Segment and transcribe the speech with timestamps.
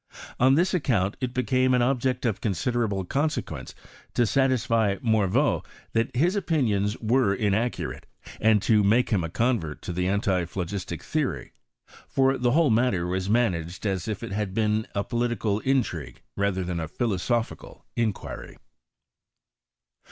[0.37, 3.75] 131 on this acconnt, it became an object of considerable consequence
[4.15, 8.07] to satisfy Morveau that his opinions were inaccurate,
[8.39, 11.51] and to make him a convert to the antiphlogistic theory;
[12.07, 16.63] for the whole matter was managed as if it had been a political intrigue, rather
[16.63, 18.57] than a philosophical inquiry.